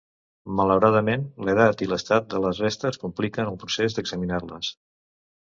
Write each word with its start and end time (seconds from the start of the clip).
Malauradament, 0.59 1.25
l'edat 1.49 1.83
i 1.87 1.89
l'estat 1.91 2.25
de 2.35 2.41
les 2.47 2.63
restes 2.65 2.99
compliquen 3.05 3.53
el 3.53 3.61
procés 3.67 4.01
d'examinar-les. 4.01 4.73